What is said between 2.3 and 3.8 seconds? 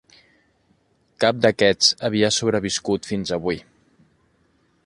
sobreviscut fins avui.